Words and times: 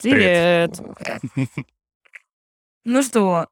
Привет. 0.00 0.80
Ну 2.88 3.02
что, 3.02 3.48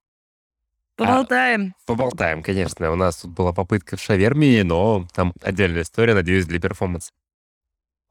поболтаем? 0.94 1.74
Поболтаем, 1.86 2.40
конечно. 2.40 2.88
У 2.92 2.94
нас 2.94 3.16
тут 3.16 3.32
была 3.32 3.52
попытка 3.52 3.96
в 3.96 4.00
шаверме, 4.00 4.62
но 4.62 5.08
там 5.12 5.32
отдельная 5.42 5.82
история, 5.82 6.14
надеюсь, 6.14 6.46
для 6.46 6.60
перформанса. 6.60 7.10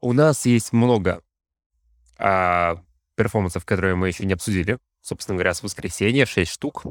У 0.02 0.12
нас 0.12 0.44
есть 0.44 0.74
много 0.74 1.22
а, 2.18 2.76
перформансов, 3.14 3.64
которые 3.64 3.94
мы 3.94 4.08
еще 4.08 4.26
не 4.26 4.34
обсудили. 4.34 4.76
Собственно 5.00 5.36
говоря, 5.36 5.54
с 5.54 5.62
воскресенья 5.62 6.26
6 6.26 6.50
штук. 6.50 6.82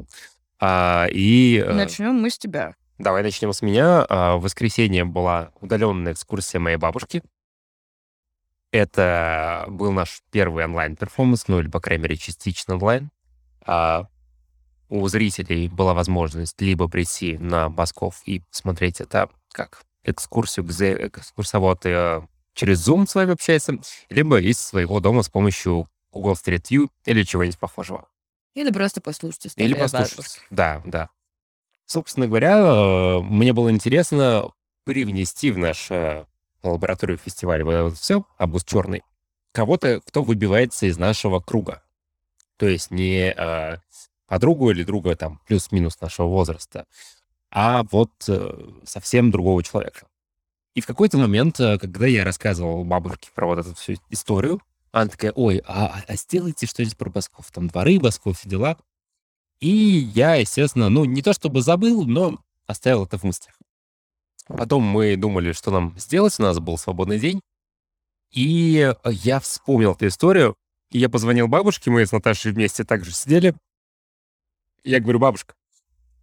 А, 0.58 1.06
и... 1.12 1.62
э, 1.64 1.72
Начнем 1.72 2.14
мы 2.14 2.30
с 2.30 2.38
тебя. 2.38 2.74
Давай 2.98 3.22
начнем 3.22 3.52
с 3.52 3.62
меня. 3.62 4.04
А, 4.08 4.36
В 4.36 4.42
воскресенье 4.42 5.04
была 5.04 5.52
удаленная 5.60 6.12
экскурсия 6.14 6.58
моей 6.58 6.76
бабушки. 6.76 7.22
Это 8.74 9.66
был 9.68 9.92
наш 9.92 10.20
первый 10.32 10.64
онлайн-перформанс, 10.64 11.46
ну 11.46 11.60
или, 11.60 11.68
по 11.68 11.78
крайней 11.78 12.02
мере, 12.02 12.16
частично 12.16 12.74
онлайн. 12.74 13.12
А, 13.64 14.08
У 14.88 15.06
зрителей 15.06 15.68
была 15.68 15.94
возможность 15.94 16.60
либо 16.60 16.88
прийти 16.88 17.38
на 17.38 17.68
Басков 17.70 18.20
и 18.26 18.40
посмотреть 18.40 19.00
это 19.00 19.30
как 19.52 19.84
экскурсию, 20.02 20.64
где 20.64 20.92
экскурсовод 21.06 21.86
э, 21.86 22.22
через 22.54 22.88
Zoom 22.88 23.06
с 23.06 23.14
вами 23.14 23.34
общается, 23.34 23.78
либо 24.08 24.40
из 24.40 24.58
своего 24.58 24.98
дома 24.98 25.22
с 25.22 25.28
помощью 25.28 25.88
Google 26.10 26.32
Street 26.32 26.64
View 26.68 26.88
или 27.04 27.22
чего-нибудь 27.22 27.60
похожего. 27.60 28.08
Или 28.54 28.72
просто 28.72 29.00
послушать 29.00 29.46
историю 29.46 29.70
Или 29.70 29.78
послушать. 29.80 30.40
Да, 30.50 30.82
да. 30.84 31.10
Собственно 31.86 32.26
говоря, 32.26 32.58
э, 32.58 33.20
мне 33.20 33.52
было 33.52 33.70
интересно 33.70 34.50
привнести 34.84 35.52
в 35.52 35.58
нашу 35.58 36.26
лабораторию 36.68 37.18
фестиваля 37.18 37.64
вот 37.64 37.72
это 37.72 37.94
все, 37.94 38.24
обуз 38.38 38.64
черный, 38.64 39.02
кого-то, 39.52 40.00
кто 40.06 40.22
выбивается 40.22 40.86
из 40.86 40.98
нашего 40.98 41.40
круга. 41.40 41.82
То 42.56 42.66
есть 42.66 42.90
не 42.90 43.34
э, 43.36 43.76
подругу 44.26 44.70
или 44.70 44.84
друга 44.84 45.16
там 45.16 45.40
плюс-минус 45.46 46.00
нашего 46.00 46.26
возраста, 46.26 46.86
а 47.50 47.84
вот 47.90 48.10
э, 48.28 48.70
совсем 48.84 49.30
другого 49.30 49.62
человека. 49.62 50.06
И 50.74 50.80
в 50.80 50.86
какой-то 50.86 51.18
момент, 51.18 51.60
э, 51.60 51.78
когда 51.78 52.06
я 52.06 52.24
рассказывал 52.24 52.84
бабушке 52.84 53.30
про 53.34 53.46
вот 53.46 53.58
эту 53.60 53.74
всю 53.74 53.94
историю, 54.10 54.60
она 54.90 55.08
такая, 55.08 55.32
ой, 55.32 55.62
а, 55.66 56.02
а 56.06 56.16
сделайте 56.16 56.66
что-нибудь 56.66 56.96
про 56.96 57.10
Басков, 57.10 57.50
там 57.50 57.68
дворы 57.68 57.98
Басков, 57.98 58.38
все 58.38 58.48
дела. 58.48 58.76
И 59.60 59.68
я, 59.68 60.34
естественно, 60.36 60.88
ну, 60.88 61.04
не 61.04 61.22
то 61.22 61.32
чтобы 61.32 61.62
забыл, 61.62 62.04
но 62.04 62.40
оставил 62.66 63.04
это 63.04 63.18
в 63.18 63.24
мыслях. 63.24 63.54
Потом 64.46 64.82
мы 64.82 65.16
думали, 65.16 65.52
что 65.52 65.70
нам 65.70 65.94
сделать, 65.98 66.38
у 66.38 66.42
нас 66.42 66.58
был 66.58 66.76
свободный 66.78 67.18
день. 67.18 67.40
И 68.30 68.78
э, 68.78 69.10
я 69.10 69.40
вспомнил 69.40 69.92
эту 69.92 70.06
историю, 70.08 70.56
и 70.90 70.98
я 70.98 71.08
позвонил 71.08 71.48
бабушке, 71.48 71.90
мы 71.90 72.04
с 72.04 72.12
Наташей 72.12 72.52
вместе 72.52 72.84
также 72.84 73.12
сидели. 73.12 73.54
Я 74.82 75.00
говорю, 75.00 75.18
бабушка, 75.18 75.54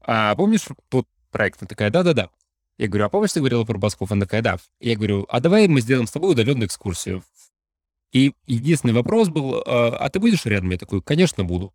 а 0.01 0.35
помнишь 0.35 0.67
тот 0.89 1.07
проект? 1.31 1.61
Она 1.61 1.67
такая, 1.67 1.89
да-да-да. 1.89 2.29
Я 2.77 2.87
говорю, 2.87 3.05
а 3.05 3.09
помнишь, 3.09 3.33
ты 3.33 3.39
говорила 3.39 3.63
про 3.63 3.77
Басков? 3.77 4.11
Она 4.11 4.25
такая, 4.25 4.41
да. 4.41 4.57
Я 4.79 4.95
говорю, 4.95 5.25
а 5.29 5.39
давай 5.39 5.67
мы 5.67 5.81
сделаем 5.81 6.07
с 6.07 6.11
тобой 6.11 6.31
удаленную 6.31 6.67
экскурсию. 6.67 7.23
И 8.11 8.33
единственный 8.45 8.93
вопрос 8.93 9.29
был, 9.29 9.63
а 9.65 9.95
а 9.97 10.09
ты 10.09 10.19
будешь 10.19 10.45
рядом? 10.45 10.71
Я 10.71 10.77
такой, 10.77 11.01
конечно, 11.01 11.43
буду. 11.43 11.73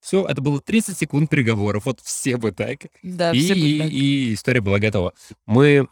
Все, 0.00 0.24
это 0.26 0.40
было 0.40 0.60
30 0.60 0.96
секунд 0.96 1.28
переговоров, 1.28 1.86
вот 1.86 2.00
все 2.00 2.36
бы 2.36 2.52
так. 2.52 2.78
Да, 3.02 3.32
и, 3.32 3.40
все 3.40 3.54
бы 3.54 3.60
и- 3.60 3.78
так. 3.80 3.90
и 3.90 4.34
история 4.34 4.60
была 4.60 4.78
готова. 4.78 5.12
Мы... 5.46 5.88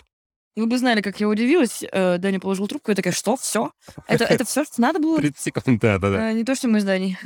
Вы 0.55 0.67
бы 0.67 0.79
знали, 0.79 1.03
как 1.03 1.21
я 1.21 1.29
удивилась. 1.29 1.83
э, 1.83 2.17
Даня 2.19 2.41
положил 2.41 2.67
трубку, 2.67 2.91
я 2.91 2.95
такая, 2.95 3.13
что, 3.13 3.37
все? 3.37 3.73
Это, 4.07 4.25
это 4.25 4.45
все, 4.47 4.65
что 4.65 4.81
надо 4.81 5.01
было? 5.01 5.19
30 5.19 5.39
секунд, 5.39 5.81
да-да-да. 5.83 6.29
А, 6.29 6.33
Не 6.33 6.45
то, 6.45 6.55
что 6.55 6.69
мы 6.69 6.81
с 6.81 6.85
Даней. 6.85 7.19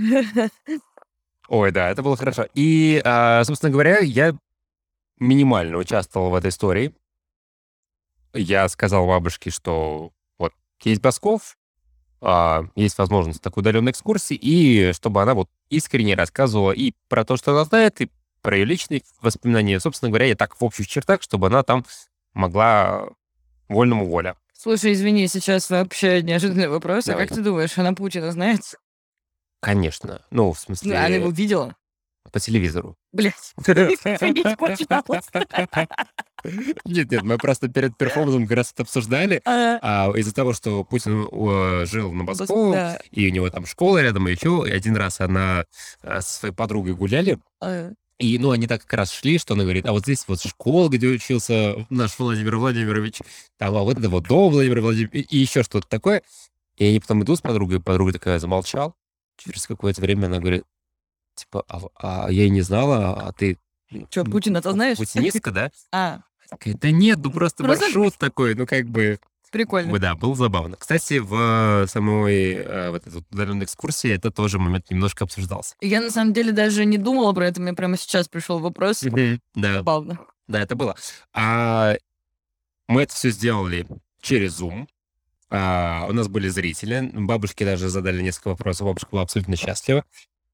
Ой, 1.48 1.70
да, 1.72 1.90
это 1.90 2.02
было 2.02 2.16
хорошо. 2.16 2.46
И, 2.54 3.00
а, 3.04 3.44
собственно 3.44 3.70
говоря, 3.72 3.98
я 3.98 4.34
минимально 5.18 5.76
участвовал 5.78 6.30
в 6.30 6.34
этой 6.34 6.48
истории. 6.50 6.94
Я 8.32 8.68
сказал 8.68 9.06
бабушке, 9.06 9.50
что 9.50 10.12
вот 10.38 10.52
есть 10.82 11.00
Басков, 11.00 11.56
а, 12.20 12.64
есть 12.74 12.98
возможность 12.98 13.40
такой 13.42 13.62
удаленной 13.62 13.92
экскурсии, 13.92 14.36
и 14.36 14.92
чтобы 14.92 15.22
она 15.22 15.34
вот 15.34 15.48
искренне 15.70 16.14
рассказывала 16.14 16.72
и 16.72 16.92
про 17.08 17.24
то, 17.24 17.36
что 17.36 17.52
она 17.52 17.64
знает, 17.64 18.00
и 18.00 18.10
про 18.42 18.56
ее 18.56 18.64
личные 18.64 19.02
воспоминания. 19.20 19.80
Собственно 19.80 20.10
говоря, 20.10 20.26
я 20.26 20.34
так 20.36 20.58
в 20.60 20.64
общих 20.64 20.86
чертах, 20.86 21.22
чтобы 21.22 21.48
она 21.48 21.62
там 21.62 21.84
могла 22.34 23.08
вольному 23.68 24.06
воля. 24.06 24.36
Слушай, 24.52 24.92
извини, 24.92 25.26
сейчас 25.28 25.70
вообще 25.70 26.22
неожиданный 26.22 26.68
вопрос. 26.68 27.08
А 27.08 27.12
Давай. 27.12 27.26
как 27.26 27.36
ты 27.36 27.42
думаешь, 27.42 27.76
она 27.78 27.92
Путина 27.94 28.30
знает? 28.32 28.60
Конечно. 29.60 30.22
Ну, 30.30 30.52
в 30.52 30.56
Ну, 30.68 30.74
смысле, 30.76 30.96
Она 30.96 31.06
его 31.08 31.30
видела? 31.30 31.74
По 32.30 32.40
телевизору. 32.40 32.96
Блять. 33.12 33.52
Нет, 36.84 37.10
нет, 37.10 37.22
мы 37.22 37.36
просто 37.38 37.68
перед 37.68 37.96
перформансом 37.96 38.46
как 38.46 38.56
раз 38.56 38.72
это 38.72 38.82
обсуждали. 38.82 39.42
А 39.44 40.10
из-за 40.16 40.34
того, 40.34 40.52
что 40.52 40.84
Путин 40.84 41.26
э, 41.30 41.86
жил 41.86 42.12
на 42.12 42.24
Да. 42.72 42.98
и 43.10 43.28
у 43.28 43.32
него 43.32 43.50
там 43.50 43.66
школа 43.66 44.00
рядом, 44.02 44.28
и 44.28 44.32
еще, 44.32 44.64
и 44.66 44.70
один 44.70 44.96
раз 44.96 45.20
она 45.20 45.64
э, 46.02 46.20
со 46.20 46.38
своей 46.38 46.54
подругой 46.54 46.94
гуляли, 46.94 47.38
А, 47.60 47.90
и, 48.18 48.38
ну, 48.38 48.50
они 48.50 48.66
так 48.66 48.82
как 48.82 48.92
раз 48.92 49.12
шли, 49.12 49.38
что 49.38 49.54
она 49.54 49.62
говорит, 49.62 49.86
а 49.86 49.92
вот 49.92 50.02
здесь 50.02 50.24
вот 50.28 50.42
школа, 50.42 50.90
где 50.90 51.08
учился 51.08 51.86
наш 51.88 52.18
Владимир 52.18 52.56
Владимирович, 52.56 53.20
там, 53.58 53.74
а 53.74 53.82
вот 53.82 53.98
это 53.98 54.10
вот 54.10 54.24
дом 54.28 54.52
Владимира 54.52 54.82
Владимировича, 54.82 55.26
и, 55.30 55.38
еще 55.38 55.62
что-то 55.62 55.88
такое. 55.88 56.22
И 56.76 56.84
они 56.84 57.00
потом 57.00 57.22
идут 57.22 57.38
с 57.38 57.42
подругой, 57.42 57.80
подруга 57.80 58.12
такая 58.12 58.38
замолчал. 58.38 58.94
Через 59.38 59.66
какое-то 59.66 60.02
время 60.02 60.26
она 60.26 60.38
говорит, 60.38 60.64
типа, 61.34 61.64
а, 61.68 61.80
а 61.96 62.30
я 62.30 62.44
и 62.44 62.50
не 62.50 62.62
знала, 62.62 63.14
а 63.28 63.32
ты... 63.32 63.58
Чё, 64.10 64.22
м, 64.24 64.30
Путина-то 64.30 64.72
знаешь? 64.72 64.98
Путинистка, 64.98 65.50
да? 65.50 65.70
А, 65.92 66.20
Такая, 66.48 66.74
да 66.74 66.90
нет, 66.90 67.18
ну 67.22 67.30
просто 67.30 67.62
Просто- 67.62 67.84
маршрут 67.84 68.16
такой, 68.18 68.54
ну 68.56 68.66
как 68.66 68.86
бы... 68.88 69.18
прикольно. 69.52 69.96
Да, 70.00 70.14
было 70.16 70.34
забавно. 70.34 70.76
Кстати, 70.76 71.18
в 71.18 71.86
самой 71.88 72.54
э, 72.54 72.90
вот 72.90 73.06
этой 73.06 73.22
удаленной 73.30 73.64
экскурсии 73.66 74.10
это 74.10 74.30
тоже 74.32 74.58
момент 74.58 74.90
немножко 74.90 75.24
обсуждался. 75.24 75.76
Я 75.80 76.00
на 76.00 76.10
самом 76.10 76.32
деле 76.32 76.50
даже 76.52 76.84
не 76.84 76.98
думала 76.98 77.32
про 77.32 77.46
это, 77.46 77.60
мне 77.60 77.72
прямо 77.72 77.96
сейчас 77.96 78.26
пришел 78.28 78.58
вопрос. 78.58 79.02
Да, 79.54 79.74
Забавно. 79.74 80.18
да, 80.48 80.60
это 80.60 80.74
было. 80.74 80.96
А 81.32 81.94
мы 82.88 83.02
это 83.02 83.14
все 83.14 83.30
сделали 83.30 83.86
через 84.20 84.60
Zoom. 84.60 84.88
А, 85.50 86.06
у 86.08 86.12
нас 86.12 86.26
были 86.28 86.48
зрители. 86.48 87.10
Бабушки 87.12 87.64
даже 87.64 87.88
задали 87.88 88.22
несколько 88.22 88.48
вопросов. 88.48 88.86
Бабушка 88.88 89.08
была 89.12 89.22
абсолютно 89.22 89.54
счастлива. 89.56 90.04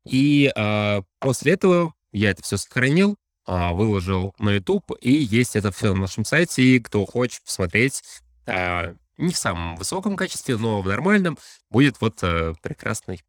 И 0.06 0.52
а, 0.56 1.02
после 1.20 1.52
этого 1.52 1.94
я 2.12 2.30
это 2.30 2.42
все 2.42 2.56
сохранил, 2.56 3.16
а, 3.44 3.72
выложил 3.72 4.34
на 4.38 4.50
YouTube, 4.50 4.92
и 5.00 5.12
есть 5.12 5.56
это 5.56 5.70
все 5.70 5.94
на 5.94 6.02
нашем 6.02 6.24
сайте. 6.24 6.62
И 6.62 6.80
кто 6.80 7.04
хочет 7.06 7.42
посмотреть, 7.44 8.02
а, 8.46 8.94
не 9.18 9.32
в 9.32 9.38
самом 9.38 9.76
высоком 9.76 10.16
качестве, 10.16 10.56
но 10.56 10.82
в 10.82 10.86
нормальном, 10.86 11.38
будет 11.70 12.00
вот 12.00 12.18
а, 12.22 12.54
прекрасный 12.62 13.22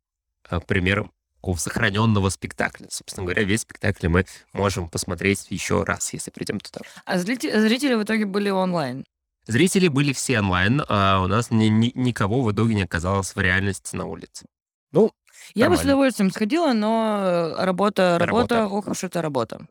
а, 0.50 0.60
пример 0.60 1.10
такого 1.48 1.58
сохраненного 1.58 2.30
спектакля. 2.30 2.88
Собственно 2.90 3.26
говоря, 3.26 3.44
весь 3.44 3.62
спектакль 3.62 4.08
мы 4.10 4.26
можем 4.52 4.90
посмотреть 4.90 5.48
еще 5.50 5.84
раз, 5.84 6.12
если 6.12 6.30
придем 6.30 6.60
туда. 6.60 6.82
А 7.06 7.18
зрите- 7.18 7.58
зрители 7.62 7.94
в 7.94 8.04
итоге 8.04 8.26
были 8.26 8.50
онлайн. 8.50 9.06
Зрители 9.46 9.88
были 9.88 10.12
все 10.12 10.40
онлайн, 10.40 10.84
а 10.90 11.22
у 11.24 11.28
нас 11.28 11.50
ни- 11.52 11.68
ни- 11.68 11.94
никого 11.96 12.42
в 12.42 12.52
итоге 12.52 12.76
не 12.76 12.84
оказалось 12.84 13.34
в 13.34 13.40
реальности 13.40 13.96
на 13.96 14.06
улице. 14.06 14.46
Ну, 14.92 15.12
Я 15.54 15.70
бы 15.70 15.78
с 15.78 15.82
удовольствием 15.84 16.32
сходила, 16.32 16.74
но 16.74 17.20
э, 17.22 17.64
работа, 17.66 18.18
работа, 18.20 18.56
Работа. 18.60 18.76
ох 18.76 18.88
уж 18.88 19.04
это 19.04 19.22
работа. 19.22 19.68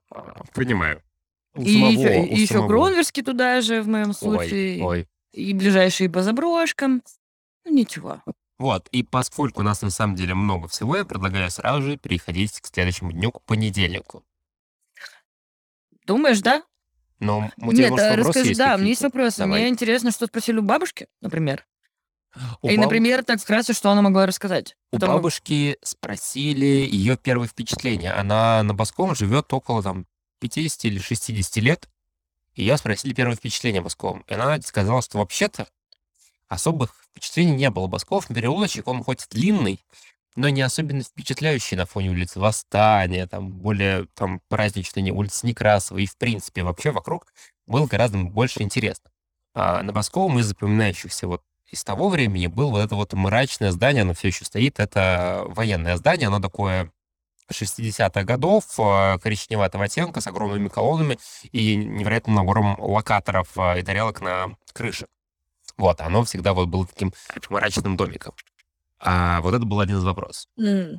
понимаю. 0.54 1.02
У 1.54 1.62
И 1.62 1.74
самого- 1.74 1.90
еще, 1.90 2.26
и 2.26 2.34
еще 2.40 2.54
самого. 2.54 2.68
Гронверский 2.68 3.22
туда 3.22 3.60
же, 3.60 3.82
в 3.82 3.88
моем 3.88 4.08
Ой, 4.08 4.14
случае. 4.14 4.84
ой. 4.84 5.08
И 5.32 5.52
ближайшие 5.54 6.08
по 6.10 6.22
заброшкам. 6.22 7.02
Ну, 7.64 7.72
ничего. 7.74 8.22
Вот, 8.58 8.88
и 8.90 9.02
поскольку 9.02 9.60
у 9.60 9.64
нас 9.64 9.82
на 9.82 9.90
самом 9.90 10.16
деле 10.16 10.34
много 10.34 10.68
всего, 10.68 10.96
я 10.96 11.04
предлагаю 11.04 11.50
сразу 11.50 11.82
же 11.82 11.96
переходить 11.98 12.58
к 12.60 12.66
следующему 12.66 13.12
дню, 13.12 13.30
к 13.32 13.42
понедельнику. 13.42 14.22
Думаешь, 16.06 16.40
да? 16.40 16.62
Но 17.18 17.50
у 17.58 17.72
тебя, 17.72 17.84
Нет, 17.84 17.90
может, 17.90 18.06
а 18.06 18.16
расскажи, 18.16 18.48
есть 18.48 18.58
да, 18.58 18.74
у 18.74 18.78
меня 18.78 18.88
есть 18.88 19.02
вопросы. 19.02 19.38
Давай. 19.38 19.60
Мне 19.60 19.68
интересно, 19.70 20.10
что 20.10 20.26
спросили 20.26 20.58
у 20.58 20.62
бабушки, 20.62 21.08
например. 21.20 21.66
У 22.62 22.68
И, 22.68 22.76
баб- 22.76 22.84
например, 22.84 23.24
так 23.24 23.40
вкратце, 23.40 23.72
что 23.72 23.90
она 23.90 24.02
могла 24.02 24.26
рассказать. 24.26 24.76
У 24.92 24.96
Потому- 24.96 25.14
бабушки 25.14 25.76
спросили 25.82 26.64
ее 26.90 27.16
первое 27.16 27.48
впечатление. 27.48 28.12
Она 28.12 28.62
на 28.62 28.74
Басковом 28.74 29.14
живет 29.14 29.52
около 29.52 29.82
там 29.82 30.06
50 30.40 30.84
или 30.84 30.98
60 30.98 31.60
лет. 31.60 31.88
И 32.54 32.64
я 32.64 32.76
спросили 32.78 33.12
первое 33.14 33.36
впечатление 33.36 33.80
о 33.80 33.84
Басковом. 33.84 34.24
И 34.28 34.34
она 34.34 34.60
сказала, 34.62 35.02
что 35.02 35.18
вообще-то 35.18 35.68
особых 36.48 36.94
впечатлений 37.10 37.52
не 37.56 37.70
было. 37.70 37.86
Басков 37.86 38.28
переулочек, 38.28 38.86
он 38.88 39.02
хоть 39.02 39.26
длинный, 39.30 39.84
но 40.36 40.48
не 40.48 40.62
особенно 40.62 41.02
впечатляющий 41.02 41.76
на 41.76 41.86
фоне 41.86 42.10
улицы 42.10 42.38
Восстания, 42.40 43.26
там 43.26 43.50
более 43.52 44.06
там 44.14 44.40
праздничные 44.48 45.12
улицы 45.12 45.46
Некрасова. 45.46 45.98
И 45.98 46.06
в 46.06 46.16
принципе 46.16 46.62
вообще 46.62 46.90
вокруг 46.92 47.26
было 47.66 47.86
гораздо 47.86 48.18
больше 48.18 48.62
интересно. 48.62 49.10
А 49.54 49.82
на 49.82 49.92
Басковом 49.92 50.38
из 50.38 50.46
запоминающихся 50.46 51.26
вот 51.26 51.42
из 51.70 51.84
того 51.84 52.08
времени 52.08 52.46
было 52.46 52.78
это 52.78 52.94
вот 52.94 53.12
мрачное 53.12 53.72
здание, 53.72 54.02
оно 54.02 54.14
все 54.14 54.28
еще 54.28 54.44
стоит. 54.44 54.78
Это 54.78 55.44
военное 55.48 55.96
здание, 55.96 56.28
оно 56.28 56.40
такое 56.40 56.92
60-х 57.50 58.24
годов, 58.24 58.64
э, 58.78 59.18
коричневатого 59.18 59.84
оттенка, 59.84 60.20
с 60.20 60.26
огромными 60.26 60.68
колоннами 60.68 61.18
и 61.52 61.76
невероятным 61.76 62.36
набором 62.36 62.76
локаторов 62.80 63.56
э, 63.56 63.80
и 63.80 63.82
тарелок 63.82 64.20
на 64.20 64.56
крыше. 64.72 65.06
Вот, 65.76 66.00
оно 66.00 66.24
всегда 66.24 66.54
вот 66.54 66.68
было 66.68 66.86
таким 66.86 67.12
мрачным 67.50 67.96
домиком. 67.96 68.34
А 68.98 69.40
вот 69.42 69.54
это 69.54 69.64
был 69.64 69.80
один 69.80 69.98
из 69.98 70.04
вопросов. 70.04 70.50
М. 70.58 70.98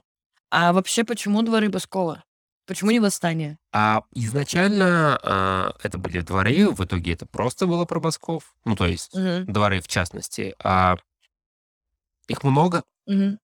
А 0.49 0.71
вообще, 0.71 1.03
почему 1.03 1.41
дворы 1.41 1.69
Баскова? 1.69 2.23
Почему 2.67 2.91
не 2.91 2.99
восстание? 2.99 3.57
А 3.71 4.03
изначально 4.13 5.17
а, 5.23 5.73
это 5.81 5.97
были 5.97 6.19
дворы, 6.19 6.69
в 6.69 6.83
итоге 6.83 7.13
это 7.13 7.25
просто 7.25 7.65
было 7.65 7.85
про 7.85 8.01
Басков. 8.01 8.53
Ну, 8.65 8.75
то 8.75 8.85
есть 8.85 9.15
Мгм. 9.15 9.45
дворы 9.51 9.79
в 9.79 9.87
частности. 9.87 10.53
А 10.61 10.97
их 12.27 12.43
много, 12.43 12.83
Мгм. 13.05 13.39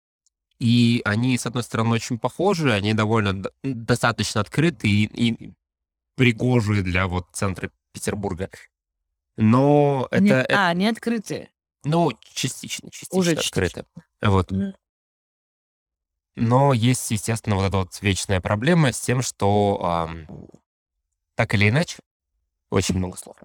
и 0.60 1.02
они, 1.06 1.38
с 1.38 1.46
одной 1.46 1.64
стороны, 1.64 1.92
очень 1.92 2.20
похожи, 2.20 2.74
они 2.74 2.94
довольно 2.94 3.42
достаточно 3.64 4.42
открыты 4.42 4.90
и, 4.90 5.06
и 5.06 5.54
пригожие 6.16 6.84
для 6.84 7.08
вот 7.08 7.28
центра 7.32 7.72
Петербурга. 7.94 8.50
Но 9.38 10.08
это, 10.12 10.22
Не- 10.24 10.32
это, 10.32 10.68
А, 10.68 10.74
не 10.74 10.88
открытые. 10.88 11.50
ну, 11.86 12.12
частично, 12.34 12.90
частично 12.92 13.20
Уже 13.20 13.32
открыто. 13.32 13.86
Вот. 14.22 14.52
Мгм. 14.52 14.76
Но 16.36 16.74
есть, 16.74 17.12
естественно, 17.12 17.56
вот 17.56 17.66
эта 17.66 17.78
вот 17.78 18.02
вечная 18.02 18.42
проблема 18.42 18.92
с 18.92 19.00
тем, 19.00 19.22
что 19.22 19.80
ам, 19.84 20.28
так 21.36 21.54
или 21.54 21.70
иначе, 21.70 21.98
очень 22.72 22.98
много 22.98 23.18
слов. 23.18 23.38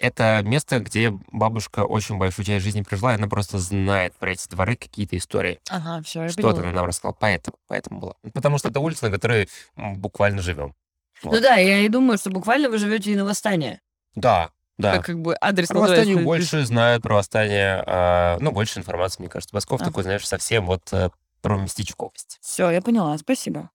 Это 0.00 0.42
место, 0.42 0.80
где 0.80 1.10
бабушка 1.30 1.84
очень 1.84 2.18
большую 2.18 2.44
часть 2.44 2.64
жизни 2.64 2.82
прожила, 2.82 3.12
и 3.12 3.16
она 3.16 3.28
просто 3.28 3.58
знает 3.58 4.12
про 4.16 4.32
эти 4.32 4.48
дворы 4.48 4.74
какие-то 4.74 5.16
истории. 5.16 5.60
Ага, 5.70 6.02
все, 6.02 6.22
я 6.22 6.28
Что-то 6.30 6.62
она 6.62 6.72
нам 6.72 6.86
рассказала, 6.86 7.16
поэтому, 7.18 7.56
поэтому 7.68 8.00
было. 8.00 8.16
Потому 8.32 8.58
что 8.58 8.68
это 8.70 8.80
улица, 8.80 9.06
на 9.06 9.12
которой 9.12 9.48
м, 9.76 9.96
буквально 9.96 10.42
живем. 10.42 10.74
Ну 11.22 11.30
Вот. 11.30 11.42
да, 11.42 11.54
я 11.54 11.78
и 11.80 11.88
думаю, 11.88 12.18
что 12.18 12.30
буквально 12.30 12.68
вы 12.68 12.78
живете 12.78 13.12
и 13.12 13.16
на 13.16 13.24
восстание. 13.24 13.80
Да, 14.16 14.50
да. 14.78 14.96
Как, 14.96 15.06
как 15.06 15.22
бы 15.22 15.36
адрес 15.40 15.68
Про 15.68 15.80
восстание 15.80 16.16
больше 16.16 16.64
знают, 16.66 17.02
про 17.04 17.14
восстание, 17.14 17.84
а, 17.86 18.36
ну, 18.40 18.50
больше 18.50 18.80
информации, 18.80 19.22
мне 19.22 19.28
кажется. 19.28 19.54
Басков 19.54 19.80
А. 19.80 19.84
такой, 19.84 20.02
знаешь, 20.02 20.26
совсем 20.26 20.66
вот 20.66 20.92
э, 20.92 21.10
про 21.44 21.58
местечковость. 21.58 22.38
Все, 22.40 22.70
я 22.70 22.80
поняла, 22.80 23.18
спасибо. 23.18 23.70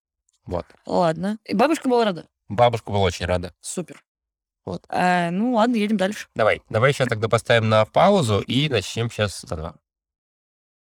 Вот. 0.47 0.65
Ладно. 0.87 1.37
И 1.45 1.53
бабушка 1.53 1.87
была 1.87 2.03
рада. 2.03 2.25
Бабушка 2.47 2.89
была 2.89 3.03
очень 3.03 3.27
рада. 3.27 3.53
Супер. 3.61 4.03
Вот. 4.65 4.85
А, 4.89 5.29
ну 5.29 5.53
ладно, 5.53 5.75
едем 5.75 5.95
дальше. 5.97 6.29
Давай, 6.33 6.63
давай 6.69 6.93
сейчас 6.93 7.09
тогда 7.09 7.29
поставим 7.29 7.69
на 7.69 7.85
паузу 7.85 8.39
и 8.39 8.69
начнем 8.69 9.11
сейчас 9.11 9.41
заново. 9.41 9.75